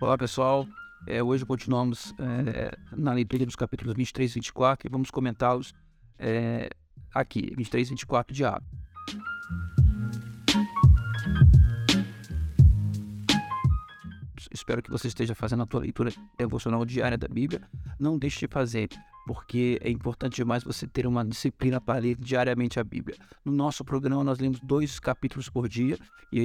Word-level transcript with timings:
Olá 0.00 0.18
pessoal, 0.18 0.66
é, 1.06 1.22
hoje 1.22 1.46
continuamos 1.46 2.12
é, 2.18 2.76
na 2.92 3.12
leitura 3.12 3.46
dos 3.46 3.54
capítulos 3.54 3.94
23 3.94 4.30
e 4.30 4.34
24 4.34 4.88
e 4.88 4.90
vamos 4.90 5.10
comentá-los 5.10 5.72
é, 6.18 6.68
aqui, 7.14 7.54
23 7.56 7.86
e 7.86 7.90
24 7.90 8.34
de 8.34 8.44
Atos. 8.44 8.68
Espero 14.52 14.82
que 14.82 14.90
você 14.90 15.06
esteja 15.08 15.34
fazendo 15.34 15.62
a 15.62 15.66
tua 15.66 15.80
leitura 15.80 16.10
devocional 16.36 16.84
diária 16.84 17.16
da 17.16 17.28
Bíblia. 17.28 17.62
Não 17.98 18.18
deixe 18.18 18.40
de 18.40 18.52
fazer 18.52 18.88
porque 19.26 19.78
é 19.82 19.90
importante 19.90 20.36
demais 20.36 20.62
você 20.62 20.86
ter 20.86 21.06
uma 21.06 21.24
disciplina 21.24 21.80
para 21.80 21.98
ler 21.98 22.16
diariamente 22.16 22.78
a 22.78 22.84
Bíblia. 22.84 23.16
No 23.44 23.52
nosso 23.52 23.84
programa, 23.84 24.22
nós 24.22 24.38
lemos 24.38 24.60
dois 24.60 25.00
capítulos 25.00 25.48
por 25.48 25.68
dia 25.68 25.98
e, 26.30 26.40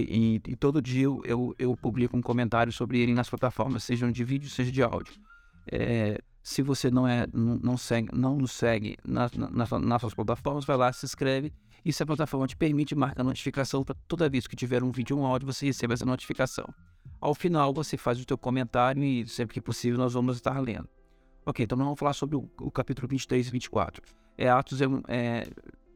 e, 0.45 0.51
e 0.51 0.55
todo 0.55 0.81
dia 0.81 1.03
eu, 1.03 1.55
eu, 1.57 1.75
publico 1.75 2.15
um 2.15 2.21
comentário 2.21 2.71
sobre 2.71 2.99
ele 2.99 3.13
nas 3.13 3.29
plataformas, 3.29 3.83
sejam 3.83 4.11
de 4.11 4.23
vídeo, 4.23 4.49
seja 4.49 4.71
de 4.71 4.81
áudio. 4.81 5.13
É, 5.71 6.19
se 6.41 6.61
você 6.61 6.89
não, 6.89 7.07
é, 7.07 7.27
não, 7.33 7.77
segue, 7.77 8.09
não 8.13 8.37
nos 8.37 8.51
segue 8.51 8.97
nas, 9.05 9.31
nas, 9.33 9.69
nas 9.69 9.81
nossas 9.81 10.13
plataformas, 10.13 10.65
vai 10.65 10.77
lá, 10.77 10.91
se 10.91 11.05
inscreve 11.05 11.53
e 11.83 11.93
se 11.93 12.03
a 12.03 12.05
plataforma 12.05 12.47
te 12.47 12.55
permite, 12.55 12.95
marca 12.95 13.21
a 13.21 13.23
notificação 13.23 13.83
para 13.83 13.95
toda 14.07 14.29
vez 14.29 14.47
que 14.47 14.55
tiver 14.55 14.83
um 14.83 14.91
vídeo 14.91 15.17
ou 15.17 15.23
um 15.23 15.25
áudio, 15.25 15.45
você 15.45 15.65
receba 15.65 15.93
essa 15.93 16.05
notificação. 16.05 16.65
Ao 17.21 17.33
final, 17.33 17.73
você 17.73 17.97
faz 17.97 18.19
o 18.19 18.25
seu 18.27 18.37
comentário 18.37 19.03
e 19.03 19.27
sempre 19.27 19.53
que 19.53 19.61
possível 19.61 19.97
nós 19.97 20.13
vamos 20.13 20.37
estar 20.37 20.59
lendo. 20.59 20.87
Ok, 21.49 21.63
então 21.63 21.75
nós 21.75 21.85
vamos 21.85 21.99
falar 21.99 22.13
sobre 22.13 22.35
o, 22.35 22.47
o 22.61 22.69
capítulo 22.69 23.07
23 23.07 23.47
e 23.47 23.49
24. 23.49 24.03
É, 24.37 24.47
Atos 24.49 24.79
é, 24.83 24.85
é, 25.07 25.47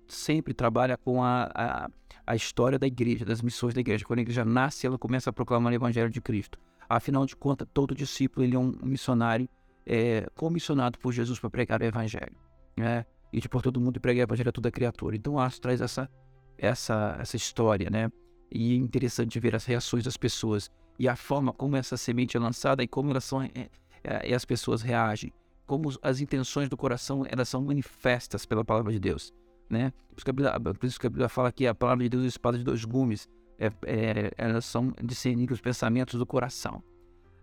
sempre 0.08 0.52
trabalha 0.52 0.98
com 0.98 1.24
a, 1.24 1.48
a, 1.54 1.90
a, 2.26 2.36
história 2.36 2.80
da 2.80 2.88
igreja, 2.88 3.24
das 3.24 3.40
missões 3.40 3.72
da 3.76 3.80
igreja. 3.80 4.04
Quando 4.04 4.18
a 4.18 4.22
igreja 4.24 4.44
nasce, 4.44 4.88
ela 4.88 4.98
começa 4.98 5.30
a 5.30 5.34
proclamar 5.34 5.72
o 5.72 5.76
evangelho 5.76 6.10
de 6.10 6.20
Cristo. 6.20 6.58
Afinal 6.90 7.24
de 7.28 7.36
contas, 7.36 7.68
todo 7.72 7.94
discípulo 7.94 8.44
ele 8.44 8.56
é 8.56 8.60
um 8.60 8.74
missionário 8.82 9.48
é, 9.86 10.28
comissionado 10.34 10.98
por 10.98 11.14
Jesus 11.14 11.38
para 11.38 11.52
pregar 11.52 11.80
o 11.82 11.84
evangelho. 11.84 12.36
Né? 12.76 13.06
E 13.32 13.40
de 13.40 13.48
por 13.48 13.62
todo 13.62 13.80
mundo 13.80 14.02
pregar 14.02 14.24
o 14.24 14.30
evangelho 14.30 14.50
a 14.50 14.54
toda 14.54 14.72
criatura. 14.72 15.16
Então 15.16 15.38
Atos 15.38 15.60
traz 15.60 15.82
essa, 15.82 16.10
essa, 16.58 17.16
essa 17.20 17.36
história, 17.36 17.92
né? 17.92 18.12
E 18.52 18.74
é 18.74 18.76
interessante 18.76 19.40
ver 19.40 19.56
as 19.56 19.66
reações 19.66 20.04
das 20.04 20.18
pessoas 20.18 20.72
e 20.98 21.08
a 21.08 21.16
forma 21.16 21.54
como 21.54 21.76
essa 21.76 21.96
semente 21.96 22.36
é 22.36 22.40
lançada 22.40 22.82
e 22.82 22.88
como 22.88 23.12
elas 23.12 23.24
são, 23.24 23.44
é, 23.44 23.70
é, 24.04 24.34
as 24.34 24.46
pessoas 24.46 24.82
reagem 24.82 25.32
como 25.66 25.90
as 26.02 26.20
intenções 26.20 26.70
do 26.70 26.78
coração 26.78 27.24
elas 27.28 27.50
são 27.50 27.62
manifestas 27.62 28.46
pela 28.46 28.64
palavra 28.64 28.92
de 28.92 29.00
Deus, 29.00 29.34
né? 29.70 29.92
Por 30.10 30.18
isso 30.18 30.26
que 30.26 30.30
a 30.30 30.34
Bíblia, 30.34 30.60
por 30.60 30.86
isso 30.86 31.00
que 31.00 31.08
a 31.08 31.10
Bíblia 31.10 31.30
fala 31.30 31.52
que 31.52 31.66
a 31.66 31.74
palavra 31.74 32.04
de 32.04 32.10
Deus 32.10 32.24
é 32.24 32.28
espada 32.28 32.58
de 32.58 32.64
dois 32.64 32.86
gumes, 32.86 33.28
é, 33.58 33.72
é, 33.86 34.32
elas 34.38 34.66
são 34.66 34.94
discernir 35.02 35.52
os 35.52 35.62
pensamentos 35.62 36.20
do 36.20 36.26
coração. 36.26 36.84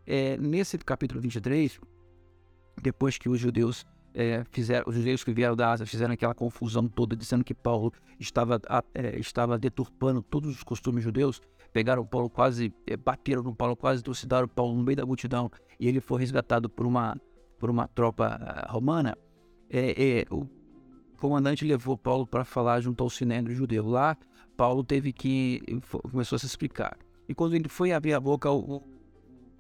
É, 0.07 0.37
nesse 0.37 0.77
capítulo 0.79 1.21
23, 1.21 1.81
depois 2.83 3.19
que 3.19 3.29
os 3.29 3.39
judeus 3.39 3.87
é, 4.15 4.45
fizeram, 4.51 4.85
os 4.89 4.95
judeus 4.95 5.23
que 5.23 5.33
vieram 5.33 5.55
da 5.55 5.71
Ásia 5.71 5.87
fizeram 5.87 6.13
aquela 6.13 6.35
confusão 6.35 6.89
toda, 6.89 7.15
dizendo 7.15 7.45
que 7.45 7.55
Paulo 7.55 7.93
estava, 8.19 8.61
é, 8.95 9.19
estava 9.19 9.59
deturpando 9.59 10.23
todos 10.23 10.51
os 10.57 10.63
costumes 10.63 11.05
judeus, 11.05 11.41
pegaram 11.73 12.05
Paulo 12.05 12.29
quase, 12.29 12.73
é, 12.87 12.97
bateram 12.97 13.43
no 13.43 13.55
Paulo, 13.55 13.77
quase 13.77 14.03
trucidaram 14.03 14.49
Paulo 14.49 14.75
no 14.75 14.83
meio 14.83 14.97
da 14.97 15.07
multidão, 15.07 15.51
e 15.79 15.87
ele 15.87 16.01
foi 16.01 16.21
resgatado 16.21 16.69
por 16.69 16.87
uma 16.87 17.17
por 17.61 17.71
uma 17.71 17.87
tropa 17.87 18.27
ah, 18.27 18.73
romana, 18.73 19.17
é, 19.69 20.21
é, 20.21 20.27
o 20.31 20.49
comandante 21.21 21.65
levou 21.65 21.97
Paulo 21.97 22.27
para 22.27 22.45
falar 22.45 22.81
junto 22.81 23.05
ao 23.05 23.11
sinédrio 23.11 23.55
judeu. 23.55 23.87
Lá, 23.87 24.17
Paulo 24.57 24.83
teve 24.83 25.13
que 25.13 25.63
começou 26.11 26.37
a 26.37 26.39
se 26.39 26.47
explicar. 26.47 26.97
E 27.29 27.35
quando 27.35 27.55
ele 27.55 27.69
foi 27.69 27.93
abrir 27.93 28.15
a 28.15 28.19
boca, 28.19 28.51
o, 28.51 28.79
o 28.79 28.83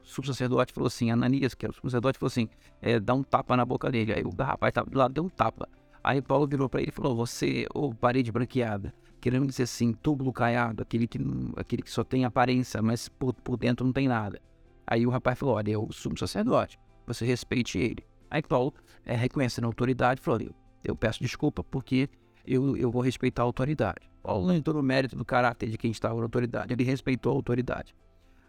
subsacerdote 0.02 0.72
falou 0.72 0.88
assim, 0.88 1.10
Ananias, 1.10 1.54
que 1.54 1.66
era 1.66 1.70
o 1.70 1.74
subsacerdote, 1.74 2.18
falou 2.18 2.28
assim, 2.28 2.48
é, 2.80 2.98
dá 2.98 3.14
um 3.14 3.22
tapa 3.22 3.56
na 3.56 3.64
boca 3.64 3.90
dele. 3.90 4.14
Aí 4.14 4.24
o 4.24 4.30
rapaz 4.30 4.70
estava 4.70 4.90
do 4.90 4.98
lado, 4.98 5.12
deu 5.12 5.22
um 5.22 5.28
tapa. 5.28 5.68
Aí 6.02 6.22
Paulo 6.22 6.46
virou 6.48 6.68
para 6.68 6.80
ele 6.80 6.88
e 6.88 6.92
falou, 6.92 7.14
você, 7.14 7.66
ô 7.74 7.88
oh, 7.88 7.94
parede 7.94 8.32
branqueada, 8.32 8.94
querendo 9.20 9.46
dizer 9.46 9.64
assim, 9.64 9.92
túbulo 9.92 10.32
caiado, 10.32 10.82
aquele 10.82 11.06
que, 11.06 11.18
aquele 11.54 11.82
que 11.82 11.90
só 11.90 12.02
tem 12.02 12.24
aparência, 12.24 12.80
mas 12.80 13.10
por, 13.10 13.34
por 13.34 13.58
dentro 13.58 13.84
não 13.84 13.92
tem 13.92 14.08
nada. 14.08 14.40
Aí 14.86 15.06
o 15.06 15.10
rapaz 15.10 15.38
falou, 15.38 15.56
olha, 15.56 15.72
é 15.72 15.76
o 15.76 15.92
sumo 15.92 16.18
sacerdote 16.18 16.78
você 17.06 17.24
respeite 17.24 17.78
ele. 17.78 18.04
Aí 18.30 18.42
Paulo, 18.42 18.72
é, 19.04 19.14
reconhecendo 19.14 19.64
a 19.64 19.68
autoridade, 19.68 20.20
falou: 20.20 20.40
eu, 20.40 20.54
eu 20.84 20.96
peço 20.96 21.20
desculpa 21.20 21.64
porque 21.64 22.08
eu, 22.46 22.76
eu 22.76 22.90
vou 22.90 23.02
respeitar 23.02 23.42
a 23.42 23.44
autoridade. 23.44 24.10
Paulo 24.22 24.46
não 24.46 24.54
entrou 24.54 24.76
no 24.76 24.82
mérito 24.82 25.16
do 25.16 25.24
caráter 25.24 25.70
de 25.70 25.78
quem 25.78 25.90
estava 25.90 26.16
na 26.16 26.22
autoridade, 26.22 26.72
ele 26.72 26.84
respeitou 26.84 27.32
a 27.32 27.34
autoridade. 27.34 27.94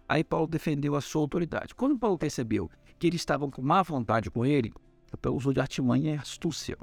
Aí 0.07 0.23
Paulo 0.23 0.47
defendeu 0.47 0.95
a 0.95 1.01
sua 1.01 1.21
autoridade. 1.21 1.73
Quando 1.73 1.97
Paulo 1.97 2.17
percebeu 2.17 2.69
que 2.99 3.07
eles 3.07 3.21
estavam 3.21 3.49
com 3.49 3.61
má 3.61 3.81
vontade 3.81 4.29
com 4.29 4.45
ele, 4.45 4.73
Paulo 5.21 5.37
usou 5.37 5.53
de 5.53 5.61
artimanha 5.61 6.15
e 6.15 6.17
astúcia. 6.17 6.77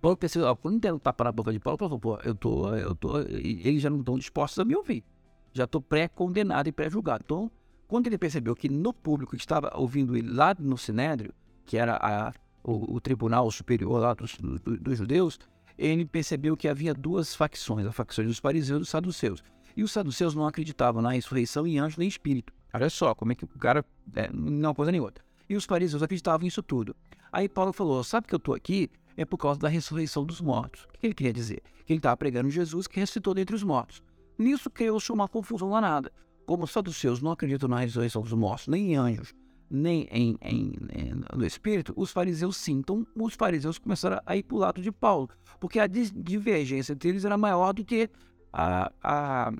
Paulo 0.00 0.16
percebeu, 0.16 0.54
quando 0.56 0.80
deram 0.80 0.98
tapa 0.98 1.24
na 1.24 1.32
boca 1.32 1.52
de 1.52 1.58
Paulo, 1.58 1.76
Paulo 1.76 1.98
falou, 1.98 2.18
pô, 2.18 2.22
eu 2.24 2.34
tô, 2.34 2.74
eu 2.74 2.94
tô, 2.94 3.18
eles 3.20 3.82
já 3.82 3.90
não 3.90 4.00
estão 4.00 4.16
dispostos 4.16 4.58
a 4.58 4.64
me 4.64 4.74
ouvir. 4.74 5.04
Já 5.52 5.64
estou 5.64 5.80
pré-condenado 5.80 6.68
e 6.68 6.72
pré-julgado. 6.72 7.24
Então, 7.24 7.50
quando 7.88 8.06
ele 8.06 8.18
percebeu 8.18 8.54
que 8.54 8.68
no 8.68 8.92
público 8.92 9.34
que 9.34 9.42
estava 9.42 9.72
ouvindo 9.74 10.14
ele 10.14 10.30
lá 10.30 10.54
no 10.58 10.76
Sinédrio, 10.76 11.32
que 11.64 11.78
era 11.78 11.96
a, 11.96 12.32
o, 12.62 12.96
o, 12.96 13.00
tribunal 13.00 13.50
superior 13.50 13.98
lá 13.98 14.12
dos, 14.12 14.36
do, 14.36 14.58
dos 14.58 14.98
judeus, 14.98 15.40
ele 15.76 16.04
percebeu 16.04 16.54
que 16.54 16.68
havia 16.68 16.92
duas 16.92 17.34
facções, 17.34 17.86
a 17.86 17.92
facção 17.92 18.26
dos 18.26 18.38
fariseus 18.38 18.76
e 18.76 18.80
dos 18.80 18.88
saduceus. 18.90 19.42
E 19.74 19.82
os 19.82 19.90
saduceus 19.90 20.34
não 20.34 20.46
acreditavam 20.46 21.00
na 21.00 21.12
ressurreição 21.12 21.66
em 21.66 21.78
anjo 21.78 21.96
nem 21.98 22.08
espírito. 22.08 22.52
Olha 22.74 22.90
só 22.90 23.14
como 23.14 23.32
é 23.32 23.34
que 23.34 23.44
o 23.44 23.48
cara 23.48 23.82
é, 24.14 24.28
não 24.32 24.74
coisa 24.74 24.92
nem 24.92 25.00
outra. 25.00 25.24
E 25.48 25.56
os 25.56 25.64
fariseus 25.64 26.02
acreditavam 26.02 26.44
nisso 26.44 26.62
tudo. 26.62 26.94
Aí 27.32 27.48
Paulo 27.48 27.72
falou: 27.72 28.04
Sabe 28.04 28.26
que 28.26 28.34
eu 28.34 28.38
estou 28.38 28.54
aqui? 28.54 28.90
É 29.16 29.24
por 29.24 29.38
causa 29.38 29.58
da 29.58 29.68
ressurreição 29.68 30.24
dos 30.24 30.40
mortos. 30.40 30.84
O 30.84 30.98
que 30.98 31.06
ele 31.06 31.14
queria 31.14 31.32
dizer? 31.32 31.62
Que 31.86 31.92
ele 31.94 31.98
estava 32.00 32.16
pregando 32.16 32.50
Jesus 32.50 32.86
que 32.86 33.00
ressuscitou 33.00 33.32
dentre 33.32 33.56
os 33.56 33.62
mortos. 33.62 34.02
Nisso 34.36 34.68
criou-se 34.68 35.10
uma 35.10 35.26
confusão 35.26 35.70
danada 35.70 36.12
como 36.48 36.64
os 36.64 36.70
saduceus 36.70 37.20
não 37.20 37.32
acreditam 37.32 37.68
na 37.68 37.80
ressurreição 37.80 38.22
dos 38.22 38.32
mortos, 38.32 38.68
nem 38.68 38.92
em 38.92 38.96
anjos, 38.96 39.34
nem 39.70 40.08
em, 40.10 40.34
em, 40.40 40.72
em, 40.90 41.22
no 41.36 41.44
Espírito, 41.44 41.92
os 41.94 42.10
fariseus 42.10 42.56
sim. 42.56 42.78
Então, 42.78 43.06
os 43.14 43.34
fariseus 43.34 43.76
começaram 43.76 44.18
a 44.24 44.34
ir 44.34 44.44
para 44.44 44.56
o 44.56 44.58
lado 44.58 44.80
de 44.80 44.90
Paulo, 44.90 45.28
porque 45.60 45.78
a 45.78 45.86
divergência 45.86 46.94
entre 46.94 47.10
eles 47.10 47.26
era 47.26 47.36
maior 47.36 47.74
do 47.74 47.84
que 47.84 48.08
a, 48.50 48.90
a, 49.02 49.52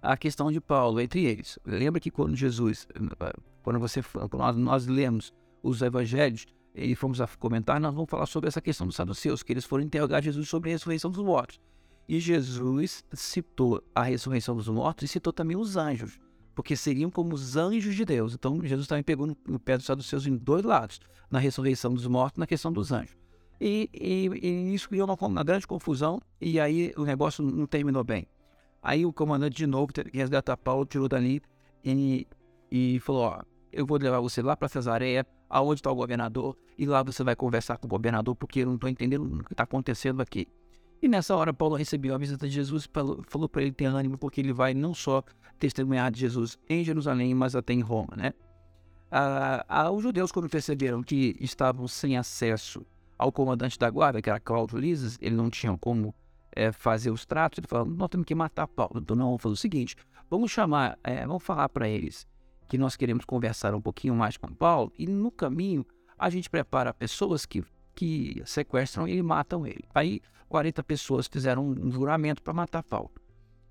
a 0.00 0.16
questão 0.16 0.50
de 0.50 0.58
Paulo 0.58 1.02
entre 1.02 1.26
eles. 1.26 1.58
Lembra 1.66 2.00
que 2.00 2.10
quando 2.10 2.34
Jesus, 2.34 2.88
quando 3.62 3.78
você 3.78 4.02
nós, 4.32 4.56
nós 4.56 4.86
lemos 4.86 5.34
os 5.62 5.82
evangelhos 5.82 6.46
e 6.74 6.94
fomos 6.94 7.20
a 7.20 7.26
comentar, 7.26 7.78
nós 7.78 7.92
vamos 7.92 8.08
falar 8.08 8.24
sobre 8.24 8.48
essa 8.48 8.62
questão 8.62 8.86
dos 8.86 8.96
saduceus, 8.96 9.42
que 9.42 9.52
eles 9.52 9.66
foram 9.66 9.84
interrogar 9.84 10.22
Jesus 10.22 10.48
sobre 10.48 10.70
a 10.70 10.72
ressurreição 10.72 11.10
dos 11.10 11.22
mortos. 11.22 11.60
E 12.08 12.20
Jesus 12.20 13.04
citou 13.12 13.82
a 13.94 14.02
ressurreição 14.02 14.54
dos 14.54 14.68
mortos 14.68 15.04
e 15.04 15.12
citou 15.12 15.32
também 15.32 15.56
os 15.56 15.76
anjos, 15.76 16.18
porque 16.54 16.76
seriam 16.76 17.10
como 17.10 17.34
os 17.34 17.56
anjos 17.56 17.94
de 17.94 18.04
Deus. 18.04 18.34
Então 18.34 18.60
Jesus 18.64 18.86
também 18.86 19.02
pegou 19.02 19.26
no 19.26 19.58
pé 19.58 19.76
dos 19.76 19.86
saduceus 19.86 20.26
em 20.26 20.36
dois 20.36 20.64
lados, 20.64 21.00
na 21.30 21.38
ressurreição 21.38 21.92
dos 21.92 22.06
mortos 22.06 22.36
e 22.36 22.40
na 22.40 22.46
questão 22.46 22.72
dos 22.72 22.92
anjos. 22.92 23.16
E, 23.60 23.90
e, 23.92 24.28
e 24.46 24.74
isso 24.74 24.88
criou 24.88 25.06
uma, 25.06 25.16
uma, 25.20 25.42
grande 25.42 25.66
confusão 25.66 26.20
e 26.40 26.60
aí 26.60 26.92
o 26.96 27.04
negócio 27.04 27.42
não 27.42 27.66
terminou 27.66 28.04
bem. 28.04 28.28
Aí 28.82 29.04
o 29.04 29.12
comandante 29.12 29.56
de 29.56 29.66
novo 29.66 29.92
teve 29.92 30.10
que 30.10 30.18
resgatar 30.18 30.56
Paulo, 30.56 30.84
tirou 30.84 31.08
dali 31.08 31.40
e, 31.82 32.26
e 32.70 33.00
falou, 33.00 33.22
ó, 33.22 33.42
eu 33.72 33.84
vou 33.84 33.98
levar 33.98 34.20
você 34.20 34.42
lá 34.42 34.56
para 34.56 34.68
Cesareia, 34.68 35.26
aonde 35.48 35.80
está 35.80 35.90
o 35.90 35.94
governador, 35.94 36.56
e 36.78 36.86
lá 36.86 37.02
você 37.02 37.24
vai 37.24 37.34
conversar 37.34 37.78
com 37.78 37.86
o 37.86 37.90
governador, 37.90 38.36
porque 38.36 38.60
eu 38.60 38.66
não 38.66 38.74
estou 38.74 38.88
entendendo 38.88 39.40
o 39.40 39.44
que 39.44 39.52
está 39.52 39.64
acontecendo 39.64 40.20
aqui. 40.20 40.46
E 41.00 41.08
nessa 41.08 41.36
hora, 41.36 41.52
Paulo 41.52 41.76
recebeu 41.76 42.14
a 42.14 42.18
visita 42.18 42.48
de 42.48 42.54
Jesus 42.54 42.84
e 42.84 42.88
falou 43.28 43.48
para 43.48 43.62
ele 43.62 43.72
ter 43.72 43.84
ânimo, 43.84 44.16
porque 44.16 44.40
ele 44.40 44.52
vai 44.52 44.72
não 44.74 44.94
só 44.94 45.22
testemunhar 45.58 46.10
de 46.10 46.20
Jesus 46.20 46.58
em 46.68 46.82
Jerusalém, 46.84 47.34
mas 47.34 47.54
até 47.54 47.72
em 47.72 47.80
Roma, 47.80 48.14
né? 48.16 48.32
Ah, 49.10 49.64
ah, 49.68 49.90
os 49.90 50.02
judeus, 50.02 50.32
quando 50.32 50.48
perceberam 50.48 51.02
que 51.02 51.36
estavam 51.40 51.86
sem 51.86 52.16
acesso 52.16 52.84
ao 53.18 53.30
comandante 53.30 53.78
da 53.78 53.88
guarda, 53.88 54.20
que 54.20 54.28
era 54.28 54.40
Cláudio 54.40 54.78
Lises, 54.78 55.16
eles 55.20 55.36
não 55.36 55.48
tinham 55.48 55.78
como 55.78 56.14
é, 56.52 56.72
fazer 56.72 57.10
os 57.10 57.24
tratos, 57.24 57.58
ele 57.58 57.68
falou, 57.68 57.86
nós 57.86 58.08
temos 58.08 58.26
que 58.26 58.34
matar 58.34 58.66
Paulo. 58.66 58.98
Então, 59.00 59.14
não, 59.14 59.26
vamos 59.26 59.42
fazer 59.42 59.52
o 59.52 59.56
seguinte, 59.56 59.96
vamos 60.28 60.50
chamar, 60.50 60.98
é, 61.04 61.26
vamos 61.26 61.42
falar 61.42 61.68
para 61.68 61.88
eles 61.88 62.26
que 62.68 62.76
nós 62.76 62.96
queremos 62.96 63.24
conversar 63.24 63.74
um 63.74 63.80
pouquinho 63.80 64.14
mais 64.14 64.36
com 64.36 64.48
Paulo, 64.48 64.92
e 64.98 65.06
no 65.06 65.30
caminho 65.30 65.86
a 66.18 66.28
gente 66.28 66.50
prepara 66.50 66.92
pessoas 66.92 67.46
que 67.46 67.62
que 67.96 68.42
sequestram 68.44 69.08
e 69.08 69.20
matam 69.22 69.66
ele. 69.66 69.82
Aí 69.92 70.20
40 70.48 70.84
pessoas 70.84 71.26
fizeram 71.26 71.66
um 71.66 71.90
juramento 71.90 72.42
para 72.42 72.52
matar 72.52 72.82
Paulo. 72.84 73.10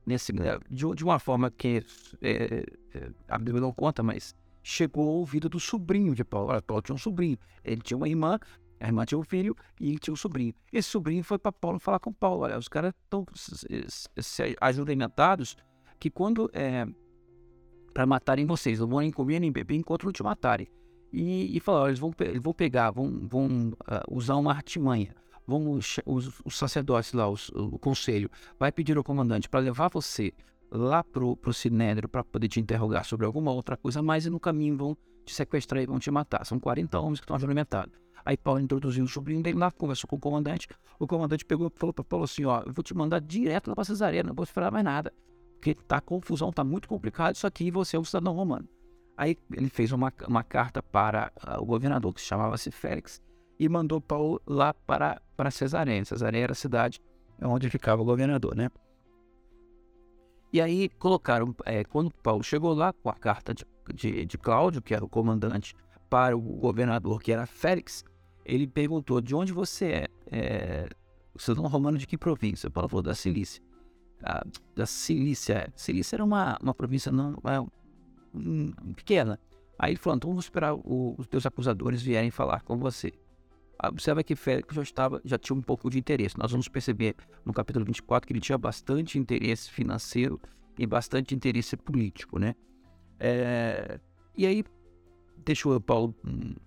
Nesse, 0.06 0.34
é, 0.34 0.60
de, 0.70 0.94
de 0.94 1.04
uma 1.04 1.20
forma 1.20 1.50
que 1.50 1.84
é, 2.22 2.66
é, 2.94 3.10
a 3.28 3.38
Bíblia 3.38 3.62
não 3.62 3.72
conta, 3.72 4.04
mas 4.04 4.36
chegou 4.62 5.08
ao 5.08 5.16
ouvido 5.16 5.48
do 5.48 5.60
sobrinho 5.60 6.14
de 6.14 6.26
Paulo. 6.26 6.50
Olha, 6.50 6.62
Paulo 6.62 6.82
tinha 6.82 6.96
um 6.96 7.00
sobrinho. 7.00 7.38
Ele 7.64 7.82
tinha 7.82 7.96
uma 7.96 8.10
irmã, 8.10 8.40
a 8.80 8.88
irmã 8.88 9.06
tinha 9.06 9.18
um 9.18 9.24
filho 9.24 9.56
e 9.80 9.90
ele 9.90 10.00
tinha 10.00 10.14
um 10.14 10.18
sobrinho. 10.18 10.54
Esse 10.74 10.90
sobrinho 10.90 11.24
foi 11.24 11.38
para 11.38 11.52
Paulo 11.52 11.80
falar 11.80 12.00
com 12.00 12.12
Paulo. 12.12 12.42
Olha, 12.42 12.58
os 12.58 12.68
caras 12.68 12.94
estão 13.04 13.26
ajuramentados 14.60 15.56
que 16.00 16.10
quando 16.10 16.50
é, 16.52 16.86
para 17.94 18.06
matarem 18.06 18.46
vocês. 18.46 18.80
Não 18.80 18.88
vão 18.88 19.00
nem 19.00 19.12
comer 19.12 19.40
nem 19.40 19.52
beber 19.52 19.76
enquanto 19.76 20.04
não 20.04 20.12
te 20.12 20.22
matarem. 20.22 20.68
E, 21.16 21.56
e 21.58 21.62
eles 21.88 21.98
vão, 21.98 22.14
vão 22.42 22.54
pegar, 22.54 22.92
vão, 22.92 23.26
vão 23.26 23.70
uh, 23.70 24.16
usar 24.16 24.36
uma 24.36 24.52
artimanha. 24.52 25.16
Vão 25.48 25.72
os, 25.72 25.98
os, 26.06 26.58
sacerdotes 26.58 27.14
lá, 27.14 27.30
os, 27.30 27.50
o 27.50 27.80
conselho, 27.80 28.30
vai 28.60 28.70
pedir 28.70 28.98
ao 28.98 29.04
comandante 29.04 29.48
para 29.48 29.62
levar 29.62 29.88
você 29.88 30.34
lá 30.70 31.04
pro, 31.06 31.38
pro 31.38 31.54
Sinédrio 31.54 32.10
para 32.10 32.22
poder 32.22 32.50
te 32.50 32.60
interrogar 32.60 33.06
sobre 33.06 33.26
alguma 33.26 33.52
outra 33.52 33.78
coisa, 33.78 34.02
mas 34.02 34.26
no 34.26 34.40
caminho 34.40 34.76
vão 34.76 34.98
te 35.24 35.34
sequestrar 35.34 35.82
e 35.82 35.86
vão 35.86 36.00
te 36.00 36.12
matar. 36.12 36.46
São 36.46 36.60
40 36.60 37.00
homens 37.00 37.20
que 37.20 37.24
estão 37.24 37.38
alimentados. 37.38 37.98
Aí 38.26 38.36
Paulo 38.36 38.60
introduziu 38.60 39.06
o 39.06 39.08
sobrinho 39.08 39.42
dele 39.42 39.58
lá, 39.58 39.72
conversou 39.72 40.10
com 40.10 40.18
o 40.18 40.20
comandante. 40.20 40.68
O 41.00 41.08
comandante 41.08 41.46
pegou 41.46 41.72
e 41.74 41.80
falou 41.80 41.94
para 41.94 42.04
Paulo 42.04 42.26
assim: 42.26 42.44
Ó, 42.44 42.62
eu 42.66 42.74
vou 42.74 42.84
te 42.84 42.94
mandar 42.94 43.22
direto 43.22 43.70
lá 43.70 43.76
para 43.76 43.86
Cesareia, 43.86 44.24
não 44.24 44.34
vou 44.34 44.44
esperar 44.44 44.72
mais 44.72 44.84
nada. 44.84 45.14
Porque 45.54 45.76
tá 45.76 46.02
confusão, 46.02 46.52
tá 46.52 46.64
muito 46.64 46.90
complicado 46.90 47.36
isso 47.36 47.48
aqui 47.48 47.68
e 47.68 47.72
você 47.72 47.96
é 47.96 48.00
um 48.00 48.04
cidadão 48.04 48.34
romano. 48.34 48.68
Aí 49.18 49.38
ele 49.52 49.70
fez 49.70 49.92
uma, 49.92 50.12
uma 50.28 50.44
carta 50.44 50.84
para 50.84 51.32
uh, 51.48 51.62
o 51.62 51.66
governador, 51.66 52.14
que 52.14 52.22
chamava-se 52.22 52.70
Félix, 52.72 53.22
e 53.58 53.70
mandou 53.70 54.02
Paulo 54.02 54.42
lá 54.46 54.74
para, 54.74 55.22
para 55.38 55.50
Cesareia. 55.50 56.04
Cesareia 56.04 56.44
era 56.44 56.52
a 56.52 56.56
cidade 56.56 57.02
onde 57.42 57.70
ficava 57.70 58.02
o 58.02 58.06
governador, 58.06 58.56
né? 58.56 58.70
E 60.52 60.62
aí 60.62 60.90
colocaram, 60.90 61.54
é, 61.66 61.84
quando 61.84 62.14
Paulo 62.24 62.44
chegou 62.44 62.74
lá 62.74 62.94
com 62.94 63.10
a 63.10 63.14
carta 63.14 63.54
de, 63.54 63.66
de, 63.94 64.26
de 64.26 64.38
Cláudio, 64.38 64.82
que 64.82 64.94
era 64.94 65.04
o 65.04 65.10
comandante, 65.10 65.76
para 66.10 66.36
o 66.36 66.40
governador, 66.40 67.22
que 67.22 67.32
era 67.32 67.46
Félix, 67.46 68.04
ele 68.46 68.68
perguntou 68.68 69.20
de 69.20 69.36
onde 69.36 69.52
você 69.52 69.86
é, 69.86 70.08
é 70.32 70.90
cidadão 71.38 71.68
romano 71.68 71.98
de 71.98 72.08
que 72.08 72.18
província? 72.18 72.70
Paulo 72.70 72.88
falou 72.88 73.04
da 73.04 73.16
Cilícia. 73.16 73.62
Ah, 74.24 74.46
da 74.76 74.86
Cilícia. 74.86 75.72
Cilícia 75.76 76.16
era 76.16 76.24
uma, 76.24 76.58
uma 76.62 76.74
província 76.74 77.12
não, 77.12 77.32
um, 77.32 77.68
pequena. 78.96 79.40
Aí 79.78 79.92
ele 79.92 80.00
falou, 80.00 80.18
então 80.18 80.30
vamos 80.30 80.46
esperar 80.46 80.74
o, 80.74 81.16
os 81.18 81.28
teus 81.28 81.46
acusadores 81.46 82.02
vierem 82.02 82.32
falar 82.32 82.62
com 82.62 82.78
você. 82.78 83.12
Ah, 83.78 83.90
observa 83.90 84.24
que 84.24 84.36
Félix 84.36 84.74
já, 84.74 84.82
estava, 84.82 85.22
já 85.26 85.38
tinha 85.38 85.56
um 85.56 85.62
pouco 85.62 85.90
de 85.90 86.00
interesse. 86.00 86.38
Nós 86.38 86.52
vamos 86.52 86.68
perceber 86.68 87.16
no 87.44 87.54
capítulo 87.54 87.84
24 87.86 88.26
que 88.26 88.34
ele 88.34 88.40
tinha 88.40 88.58
bastante 88.58 89.20
interesse 89.20 89.70
financeiro 89.70 90.40
e 90.80 90.86
bastante 90.86 91.36
interesse 91.36 91.76
político, 91.76 92.40
né? 92.40 92.56
É, 93.20 94.00
e 94.38 94.46
aí 94.46 94.64
deixou 95.46 95.80
Paulo 95.80 96.16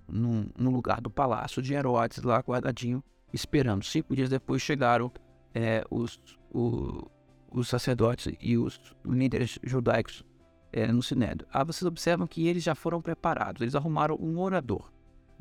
no, 0.07 0.47
no, 0.57 0.71
lugar 0.71 1.01
do 1.01 1.11
palácio 1.11 1.61
de 1.61 1.75
Herodes, 1.75 2.23
lá 2.23 2.39
guardadinho, 2.41 3.03
esperando. 3.33 3.85
Cinco 3.85 4.15
dias 4.15 4.29
depois 4.29 4.63
chegaram 4.63 5.11
é, 5.55 5.85
os, 5.91 6.21
o, 6.51 7.11
os 7.51 7.69
sacerdotes 7.69 8.33
e 8.41 8.57
os 8.57 8.81
líderes 9.05 9.59
judaicos 9.63 10.25
é, 10.73 10.87
no 10.91 11.03
Sinédrio. 11.03 11.49
Ah, 11.53 11.65
vocês 11.65 11.87
observam 11.87 12.27
que 12.27 12.47
eles 12.47 12.63
já 12.63 12.75
foram 12.75 13.01
preparados, 13.01 13.63
eles 13.63 13.75
arrumaram 13.75 14.17
um 14.21 14.39
orador, 14.39 14.91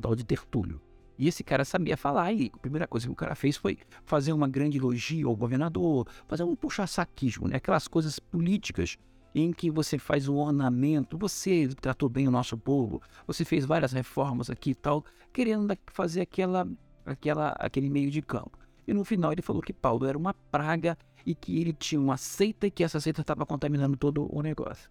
tal 0.00 0.14
de 0.14 0.24
Tertúlio. 0.24 0.80
E 1.18 1.26
esse 1.26 1.42
cara 1.42 1.64
sabia 1.64 1.96
falar, 1.96 2.32
e 2.32 2.50
a 2.54 2.58
primeira 2.58 2.86
coisa 2.86 3.06
que 3.06 3.12
o 3.12 3.16
cara 3.16 3.34
fez 3.34 3.56
foi 3.56 3.78
fazer 4.04 4.32
uma 4.32 4.46
grande 4.46 4.78
elogio 4.78 5.28
ao 5.28 5.36
governador, 5.36 6.06
fazer 6.28 6.44
um 6.44 6.54
puxa-saquismo, 6.54 7.48
né? 7.48 7.56
aquelas 7.56 7.88
coisas 7.88 8.20
políticas 8.20 8.96
em 9.34 9.52
que 9.52 9.70
você 9.70 9.98
faz 9.98 10.28
um 10.28 10.36
ornamento, 10.36 11.18
você 11.18 11.68
tratou 11.80 12.08
bem 12.08 12.28
o 12.28 12.30
nosso 12.30 12.56
povo, 12.56 13.02
você 13.26 13.44
fez 13.44 13.64
várias 13.64 13.92
reformas 13.92 14.48
aqui 14.48 14.70
e 14.70 14.74
tal, 14.74 15.04
querendo 15.32 15.76
fazer 15.86 16.20
aquela, 16.20 16.66
aquela, 17.04 17.48
aquele 17.58 17.90
meio 17.90 18.10
de 18.10 18.22
campo. 18.22 18.56
E 18.86 18.94
no 18.94 19.04
final 19.04 19.32
ele 19.32 19.42
falou 19.42 19.60
que 19.60 19.72
Paulo 19.72 20.06
era 20.06 20.16
uma 20.16 20.32
praga 20.32 20.96
e 21.26 21.34
que 21.34 21.60
ele 21.60 21.72
tinha 21.72 22.00
uma 22.00 22.16
seita 22.16 22.68
e 22.68 22.70
que 22.70 22.82
essa 22.82 23.00
seita 23.00 23.20
estava 23.20 23.44
contaminando 23.44 23.96
todo 23.96 24.26
o 24.34 24.40
negócio. 24.40 24.88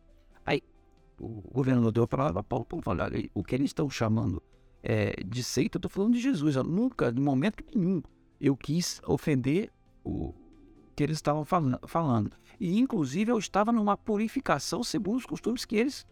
O 1.20 1.42
governador 1.52 1.92
deu 1.92 2.04
a 2.04 2.08
palavra, 2.08 2.44
Paulo, 2.44 2.66
Paulo 2.66 3.02
olha, 3.02 3.30
o 3.34 3.44
que 3.44 3.56
eles 3.56 3.70
estão 3.70 3.90
chamando 3.90 4.42
é, 4.84 5.16
de 5.26 5.44
seita, 5.44 5.78
eu 5.78 5.80
estou 5.80 5.90
falando 5.90 6.14
de 6.14 6.20
Jesus. 6.20 6.56
Eu 6.56 6.64
nunca, 6.64 7.10
em 7.10 7.20
momento 7.20 7.64
nenhum, 7.76 8.02
eu 8.40 8.56
quis 8.56 9.02
ofender 9.06 9.72
o 10.04 10.34
que 10.96 11.04
eles 11.04 11.18
estavam 11.18 11.44
falando. 11.46 12.32
E, 12.60 12.80
inclusive, 12.80 13.32
eu 13.32 13.38
estava 13.38 13.72
numa 13.72 13.98
purificação 13.98 14.84
segundo 14.84 15.18
os 15.18 15.26
costumes 15.26 15.66
que 15.66 15.76
eles 15.76 16.06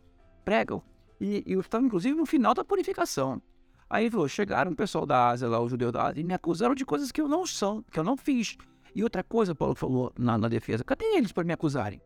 pregam. 0.43 0.81
E, 1.19 1.43
eu 1.45 1.61
estava, 1.61 1.85
inclusive, 1.85 2.15
no 2.15 2.25
final 2.25 2.53
da 2.53 2.63
purificação. 2.63 3.41
Aí 3.89 4.09
falou, 4.09 4.27
chegaram 4.27 4.71
o 4.71 4.75
pessoal 4.75 5.05
da 5.05 5.29
Ásia, 5.29 5.47
lá, 5.47 5.59
o 5.59 5.69
judeu 5.69 5.91
da 5.91 6.07
Ásia, 6.07 6.21
e 6.21 6.23
me 6.23 6.33
acusaram 6.33 6.73
de 6.73 6.83
coisas 6.83 7.11
que 7.11 7.21
eu 7.21 7.27
não 7.27 7.45
sou, 7.45 7.83
que 7.83 7.99
eu 7.99 8.03
não 8.03 8.17
fiz. 8.17 8.57
E 8.95 9.03
outra 9.03 9.23
coisa, 9.23 9.53
Paulo 9.53 9.75
falou 9.75 10.11
na, 10.17 10.37
na 10.37 10.47
defesa, 10.47 10.83
cadê 10.83 11.05
eles 11.17 11.31
para 11.31 11.43
me 11.43 11.53
acusarem? 11.53 12.01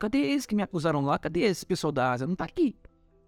Cadê 0.00 0.18
eles 0.18 0.46
que 0.46 0.56
me 0.56 0.62
acusaram 0.62 1.00
lá? 1.02 1.16
Cadê 1.18 1.42
esse 1.42 1.64
pessoal 1.64 1.92
da 1.92 2.10
Ásia? 2.10 2.26
Não 2.26 2.32
está 2.32 2.46
aqui. 2.46 2.74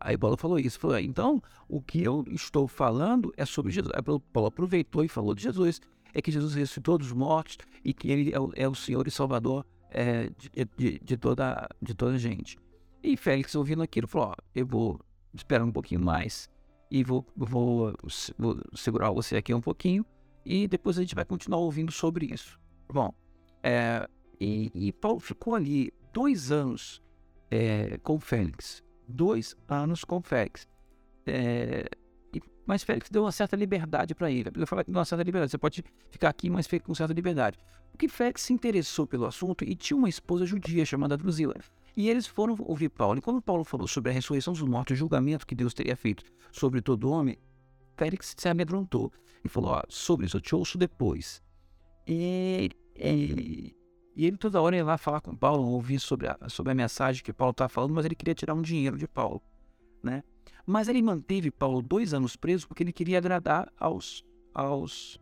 Aí 0.01 0.19
Paulo 0.19 0.37
falou 0.37 0.59
isso. 0.59 0.81
Falou, 0.81 0.99
então, 0.99 1.41
o 1.69 1.81
que 1.81 2.03
eu 2.03 2.25
estou 2.31 2.67
falando 2.67 3.33
é 3.37 3.45
sobre 3.45 3.71
Jesus. 3.71 3.93
Aí 3.95 4.03
Paulo 4.03 4.49
aproveitou 4.49 5.05
e 5.05 5.09
falou 5.09 5.35
de 5.35 5.45
Jesus 5.45 5.81
é 6.15 6.21
que 6.21 6.31
Jesus 6.31 6.55
ressuscitou 6.55 6.99
dos 6.99 7.13
mortos 7.13 7.59
e 7.85 7.93
que 7.93 8.11
ele 8.11 8.33
é 8.33 8.41
o, 8.41 8.53
é 8.55 8.69
o 8.69 8.75
Senhor 8.75 9.07
e 9.07 9.11
Salvador 9.11 9.65
é, 9.91 10.31
de, 10.37 10.51
de, 10.77 10.99
de, 10.99 11.17
toda, 11.17 11.69
de 11.81 11.95
toda 11.95 12.15
a 12.15 12.19
gente. 12.19 12.59
E 13.03 13.17
Félix, 13.17 13.55
ouvindo 13.55 13.83
aquilo, 13.83 14.07
falou: 14.07 14.29
ó, 14.29 14.35
eu 14.55 14.67
vou 14.67 15.01
esperar 15.35 15.65
um 15.65 15.73
pouquinho 15.73 16.01
mais 16.01 16.51
e 16.91 17.03
vou, 17.03 17.27
vou, 17.35 17.95
vou, 18.39 18.61
segurar 18.75 19.11
você 19.11 19.37
aqui 19.37 19.53
um 19.55 19.61
pouquinho 19.61 20.05
e 20.45 20.69
depois 20.69 20.99
a 20.99 21.01
gente 21.01 21.15
vai 21.15 21.25
continuar 21.25 21.59
ouvindo 21.59 21.91
sobre 21.91 22.27
isso. 22.27 22.61
Bom, 22.93 23.15
é, 23.63 24.07
e, 24.39 24.71
e, 24.75 24.93
Paulo 24.93 25.21
ficou 25.21 25.55
ali 25.55 25.93
dois 26.13 26.53
anos 26.53 27.03
é, 27.51 27.99
com 27.99 28.19
Félix. 28.19 28.83
Dois 29.09 29.57
anos 29.69 30.05
com 30.05 30.23
Félix. 30.23 30.69
É, 31.27 31.89
mas 32.67 32.83
Félix 32.83 33.11
deu 33.11 33.23
uma 33.23 33.33
certa 33.33 33.57
liberdade 33.57 34.15
para 34.15 34.31
ele. 34.31 34.51
Ele 34.55 34.67
falou 34.67 34.85
que 34.85 34.91
uma 34.91 35.05
certa 35.05 35.23
liberdade. 35.23 35.51
Você 35.51 35.59
pode 35.59 35.85
ficar 36.11 36.29
aqui, 36.29 36.49
mas 36.49 36.67
fica 36.67 36.87
com 36.87 36.95
certa 36.95 37.13
liberdade. 37.13 37.59
Porque 37.91 38.09
Félix 38.09 38.43
se 38.43 38.53
interessou 38.53 39.07
pelo 39.07 39.27
assunto 39.27 39.65
e 39.65 39.75
tinha 39.75 39.97
uma 39.97 40.09
esposa 40.09 40.47
judia 40.47 40.85
chamada 40.85 41.17
Drusila. 41.17 41.55
E 41.97 42.09
eles 42.09 42.27
foram 42.27 42.57
ouvir 42.61 42.89
Paulo. 42.89 43.19
E 43.19 43.23
quando 43.23 43.43
Paulo 43.43 43.65
falou 43.65 43.87
sobre 43.87 44.11
a 44.11 44.15
ressurreição 44.15 44.53
dos 44.53 44.63
mortos, 44.63 44.95
o 44.95 44.99
julgamento 44.99 45.47
que 45.47 45.55
Deus 45.55 45.75
teria 45.75 45.97
feito 45.97 46.25
sobre 46.51 46.81
todo 46.81 47.11
homem, 47.11 47.37
Félix 47.97 48.35
se 48.37 48.49
amedrontou 48.49 49.13
e 49.45 49.49
falou: 49.49 49.83
sobre 49.89 50.27
isso 50.27 50.37
eu 50.37 50.41
te 50.41 50.55
ouço 50.55 50.79
depois. 50.79 51.43
E, 52.07 52.71
e, 52.97 53.77
e, 54.15 54.27
ele 54.27 54.37
toda 54.37 54.61
hora 54.61 54.77
ia 54.77 54.85
lá 54.85 54.99
falar 54.99 55.21
com 55.21 55.35
Paulo, 55.35 55.67
ouvir 55.69 55.99
sobre 55.99 56.29
a, 56.29 56.39
sobre 56.49 56.73
a 56.73 56.75
mensagem 56.75 57.23
que 57.23 57.33
Paulo 57.33 57.53
estava 57.53 57.69
falando, 57.69 57.95
mas 57.95 58.05
ele 58.05 58.15
queria 58.15 58.35
tirar 58.35 58.55
um 58.55 58.63
dinheiro 58.63 58.97
de 58.97 59.09
Paulo, 59.09 59.43
né? 60.03 60.23
Mas 60.67 60.89
ele 60.89 61.03
manteve 61.03 61.51
Paulo 61.51 61.83
dois 61.83 62.15
anos 62.15 62.37
preso 62.37 62.69
porque 62.69 62.83
ele 62.83 62.93
queria 62.93 63.19
agradar 63.19 63.73
aos, 63.79 64.25
aos 64.55 65.19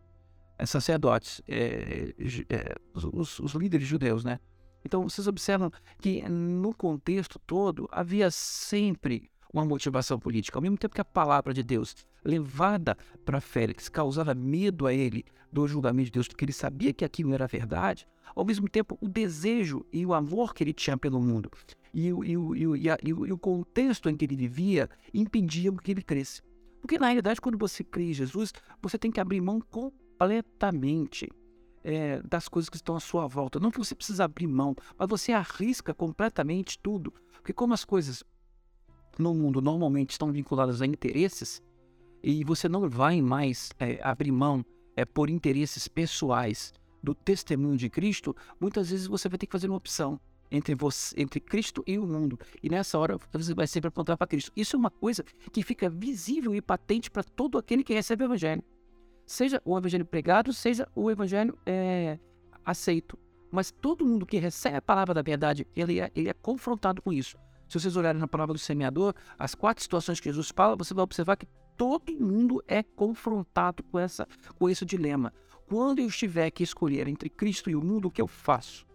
eh, 0.57 0.65
sacerdotes, 0.65 1.41
é, 1.47 2.13
é, 2.49 2.75
os, 2.93 3.39
os, 3.39 3.53
líderes 3.53 3.87
judeus, 3.87 4.23
né? 4.23 4.39
Então 4.85 5.07
vocês 5.07 5.27
observam 5.27 5.71
que 5.99 6.27
no 6.27 6.73
contexto 6.73 7.39
todo 7.39 7.87
havia 7.91 8.29
sempre 8.29 9.30
uma 9.53 9.65
motivação 9.65 10.17
política, 10.19 10.57
ao 10.57 10.61
mesmo 10.61 10.77
tempo 10.77 10.95
que 10.95 11.01
a 11.01 11.05
palavra 11.05 11.53
de 11.53 11.63
Deus 11.63 11.95
levada 12.23 12.97
para 13.25 13.41
Félix 13.41 13.89
causava 13.89 14.33
medo 14.33 14.87
a 14.87 14.93
ele 14.93 15.25
do 15.51 15.67
julgamento 15.67 16.05
de 16.05 16.11
Deus, 16.11 16.27
porque 16.27 16.45
ele 16.45 16.53
sabia 16.53 16.93
que 16.93 17.03
aquilo 17.03 17.33
era 17.33 17.47
verdade, 17.47 18.07
ao 18.35 18.45
mesmo 18.45 18.69
tempo 18.69 18.97
o 19.01 19.07
desejo 19.07 19.85
e 19.91 20.05
o 20.05 20.13
amor 20.13 20.53
que 20.53 20.63
ele 20.63 20.73
tinha 20.73 20.97
pelo 20.97 21.19
mundo 21.19 21.51
e, 21.93 22.07
e, 22.07 22.11
e, 22.11 23.09
e, 23.09 23.13
o 23.33 23.37
contexto 23.37 24.09
em 24.09 24.15
que 24.15 24.25
ele 24.25 24.35
vivia 24.35 24.89
impediam 25.13 25.75
que 25.75 25.91
ele 25.91 26.01
cresça. 26.01 26.41
Porque 26.81 26.97
na 26.97 27.07
realidade, 27.07 27.41
quando 27.41 27.57
você 27.57 27.83
crê 27.83 28.09
em 28.09 28.13
Jesus, 28.13 28.53
você 28.81 28.97
tem 28.97 29.11
que 29.11 29.19
abrir 29.19 29.41
mão 29.41 29.61
completamente 29.61 31.29
é, 31.83 32.21
das 32.23 32.47
coisas 32.47 32.69
que 32.69 32.75
estão 32.75 32.95
à 32.95 32.99
sua 32.99 33.27
volta. 33.27 33.59
Não 33.59 33.69
que 33.69 33.77
você 33.77 33.93
precisa 33.93 34.23
abrir 34.23 34.47
mão, 34.47 34.75
mas 34.97 35.07
você 35.07 35.31
arrisca 35.31 35.93
completamente 35.93 36.79
tudo. 36.79 37.13
Porque 37.33 37.53
como 37.53 37.73
as 37.73 37.85
coisas 37.85 38.23
no 39.17 39.33
mundo 39.33 39.61
normalmente 39.61 40.11
estão 40.11 40.31
vinculadas 40.31 40.81
a 40.81 40.85
interesses, 40.85 41.61
e 42.23 42.43
você 42.43 42.69
não 42.69 42.87
vai 42.89 43.21
mais 43.21 43.71
é, 43.79 43.99
abrir 44.03 44.31
mão 44.31 44.63
é, 44.95 45.05
por 45.05 45.29
interesses 45.29 45.87
pessoais 45.87 46.73
do 47.01 47.15
testemunho 47.15 47.77
de 47.77 47.89
Cristo, 47.89 48.35
muitas 48.59 48.91
vezes 48.91 49.07
você 49.07 49.27
vai 49.27 49.37
ter 49.37 49.47
que 49.47 49.51
fazer 49.51 49.67
uma 49.67 49.77
opção 49.77 50.19
entre 50.51 50.75
você, 50.75 51.19
entre 51.19 51.39
Cristo 51.39 51.83
e 51.87 51.97
o 51.97 52.05
mundo. 52.05 52.37
E 52.61 52.69
nessa 52.69 52.99
hora 52.99 53.17
você 53.31 53.53
vai 53.53 53.65
sempre 53.65 53.87
apontar 53.87 54.17
para 54.17 54.27
Cristo. 54.27 54.51
Isso 54.55 54.75
é 54.75 54.79
uma 54.79 54.91
coisa 54.91 55.23
que 55.51 55.63
fica 55.63 55.89
visível 55.89 56.53
e 56.53 56.61
patente 56.61 57.09
para 57.09 57.23
todo 57.23 57.57
aquele 57.57 57.83
que 57.83 57.93
recebe 57.93 58.23
o 58.23 58.25
evangelho. 58.25 58.63
Seja 59.25 59.61
o 59.63 59.77
evangelho 59.77 60.05
pregado, 60.05 60.51
seja 60.51 60.87
o 60.93 61.09
evangelho 61.09 61.57
é, 61.65 62.19
aceito. 62.65 63.17
Mas 63.49 63.71
todo 63.71 64.05
mundo 64.05 64.25
que 64.25 64.37
recebe 64.37 64.77
a 64.77 64.81
palavra 64.81 65.13
da 65.13 65.21
verdade, 65.21 65.65
ele 65.75 65.99
é, 65.99 66.11
ele 66.15 66.29
é 66.29 66.33
confrontado 66.33 67.01
com 67.01 67.11
isso. 67.11 67.37
Se 67.71 67.79
vocês 67.79 67.95
olharem 67.95 68.19
na 68.19 68.27
palavra 68.27 68.51
do 68.53 68.59
semeador, 68.59 69.13
as 69.39 69.55
quatro 69.55 69.81
situações 69.81 70.19
que 70.19 70.27
Jesus 70.27 70.51
fala, 70.53 70.75
você 70.75 70.93
vai 70.93 71.05
observar 71.05 71.37
que 71.37 71.47
todo 71.77 72.11
mundo 72.19 72.61
é 72.67 72.83
confrontado 72.83 73.81
com, 73.83 73.97
essa, 73.97 74.27
com 74.59 74.69
esse 74.69 74.83
dilema. 74.83 75.33
Quando 75.67 75.99
eu 75.99 76.07
estiver 76.07 76.51
que 76.51 76.63
escolher 76.63 77.07
entre 77.07 77.29
Cristo 77.29 77.69
e 77.69 77.75
o 77.77 77.81
mundo, 77.81 78.09
o 78.09 78.11
que 78.11 78.21
eu 78.21 78.27
faço? 78.27 78.85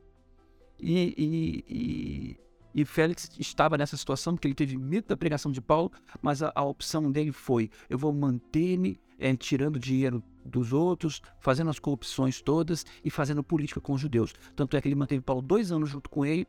E, 0.79 1.15
e, 1.17 1.65
e, 1.67 2.41
E 2.75 2.85
Félix 2.85 3.31
estava 3.39 3.79
nessa 3.79 3.97
situação 3.97 4.35
porque 4.35 4.47
ele 4.47 4.55
teve 4.55 4.77
medo 4.77 5.07
da 5.07 5.17
pregação 5.17 5.51
de 5.51 5.63
Paulo, 5.63 5.91
mas 6.21 6.43
a, 6.43 6.53
a 6.55 6.63
opção 6.63 7.11
dele 7.11 7.33
foi: 7.33 7.71
eu 7.89 7.97
vou 7.97 8.13
manter-me 8.13 9.01
é, 9.19 9.35
tirando 9.35 9.79
dinheiro 9.79 10.23
dos 10.45 10.75
outros, 10.75 11.23
fazendo 11.41 11.71
as 11.71 11.79
corrupções 11.79 12.43
todas 12.43 12.85
e 13.03 13.09
fazendo 13.09 13.43
política 13.43 13.81
com 13.81 13.95
os 13.95 14.01
judeus. 14.03 14.35
Tanto 14.55 14.77
é 14.77 14.83
que 14.83 14.89
ele 14.89 14.95
manteve 14.95 15.23
Paulo 15.23 15.41
dois 15.41 15.73
anos 15.73 15.89
junto 15.89 16.11
com 16.11 16.27
ele, 16.27 16.47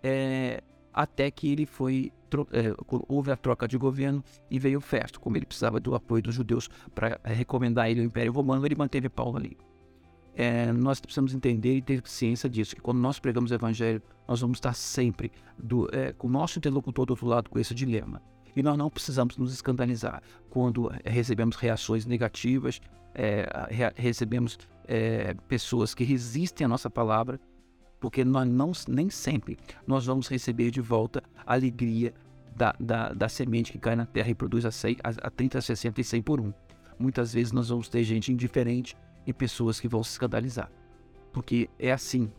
é, 0.00 0.62
até 0.94 1.30
que 1.30 1.50
ele 1.50 1.66
foi 1.66 2.12
é, 2.52 2.74
houve 3.08 3.30
a 3.30 3.36
troca 3.36 3.68
de 3.68 3.78
governo 3.78 4.24
e 4.50 4.58
veio 4.58 4.80
Festo, 4.80 5.20
como 5.20 5.36
ele 5.36 5.46
precisava 5.46 5.78
do 5.78 5.94
apoio 5.94 6.22
dos 6.22 6.34
judeus 6.34 6.68
para 6.94 7.20
recomendar 7.24 7.88
ele 7.88 8.00
ao 8.00 8.06
Império 8.06 8.32
Romano, 8.32 8.66
ele 8.66 8.74
manteve 8.74 9.08
Paulo 9.08 9.36
ali. 9.36 9.56
É, 10.34 10.72
nós 10.72 11.00
precisamos 11.00 11.32
entender 11.32 11.76
e 11.76 11.82
ter 11.82 12.02
ciência 12.04 12.48
disso, 12.48 12.74
que 12.74 12.82
quando 12.82 12.98
nós 12.98 13.20
pregamos 13.20 13.52
o 13.52 13.54
Evangelho, 13.54 14.02
nós 14.26 14.40
vamos 14.40 14.56
estar 14.56 14.74
sempre 14.74 15.30
do, 15.56 15.88
é, 15.92 16.12
com 16.12 16.26
o 16.26 16.30
nosso 16.30 16.58
interlocutor 16.58 17.06
do 17.06 17.10
outro 17.10 17.26
lado 17.26 17.48
com 17.48 17.58
esse 17.58 17.72
dilema. 17.72 18.20
E 18.56 18.62
nós 18.62 18.76
não 18.76 18.90
precisamos 18.90 19.36
nos 19.36 19.52
escandalizar 19.52 20.22
quando 20.50 20.90
recebemos 21.04 21.56
reações 21.56 22.04
negativas, 22.04 22.80
é, 23.14 23.46
re 23.70 23.92
recebemos 23.94 24.58
é, 24.88 25.34
pessoas 25.48 25.94
que 25.94 26.02
resistem 26.02 26.64
à 26.64 26.68
nossa 26.68 26.90
palavra, 26.90 27.40
porque 28.04 28.22
nós 28.22 28.46
não, 28.46 28.70
nem 28.86 29.08
sempre 29.08 29.56
nós 29.86 30.04
vamos 30.04 30.28
receber 30.28 30.70
de 30.70 30.78
volta 30.78 31.22
a 31.38 31.54
alegria 31.54 32.12
da, 32.54 32.76
da, 32.78 33.14
da 33.14 33.30
semente 33.30 33.72
que 33.72 33.78
cai 33.78 33.96
na 33.96 34.04
terra 34.04 34.28
e 34.28 34.34
produz 34.34 34.66
a, 34.66 34.70
100, 34.70 34.98
a, 35.02 35.26
a 35.26 35.30
30, 35.30 35.58
60 35.58 36.02
e 36.02 36.04
100 36.04 36.20
por 36.20 36.38
um. 36.38 36.52
Muitas 36.98 37.32
vezes 37.32 37.50
nós 37.50 37.70
vamos 37.70 37.88
ter 37.88 38.04
gente 38.04 38.30
indiferente 38.30 38.94
e 39.26 39.32
pessoas 39.32 39.80
que 39.80 39.88
vão 39.88 40.04
se 40.04 40.10
escandalizar. 40.10 40.70
Porque 41.32 41.70
é 41.78 41.92
assim, 41.92 42.30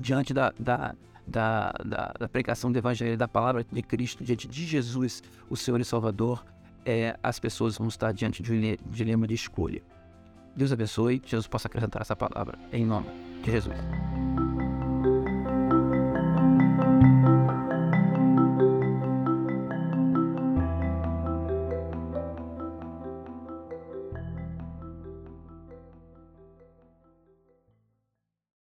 diante 0.00 0.32
da, 0.32 0.50
da, 0.58 0.94
da, 1.26 1.74
da, 1.84 2.14
da 2.18 2.26
pregação 2.26 2.72
do 2.72 2.78
Evangelho, 2.78 3.18
da 3.18 3.28
palavra 3.28 3.62
de 3.62 3.82
Cristo, 3.82 4.24
diante 4.24 4.48
de 4.48 4.64
Jesus, 4.64 5.22
o 5.50 5.58
Senhor 5.58 5.78
e 5.78 5.84
Salvador, 5.84 6.42
é, 6.86 7.18
as 7.22 7.38
pessoas 7.38 7.76
vão 7.76 7.88
estar 7.88 8.12
diante 8.12 8.42
de 8.42 8.50
um 8.50 8.90
dilema 8.90 9.26
de 9.26 9.34
escolha. 9.34 9.82
Deus 10.56 10.72
abençoe, 10.72 11.20
Jesus 11.22 11.46
possa 11.46 11.68
acrescentar 11.68 12.00
essa 12.00 12.16
palavra, 12.16 12.58
em 12.72 12.86
nome 12.86 13.08
de 13.42 13.50
Jesus. 13.50 13.76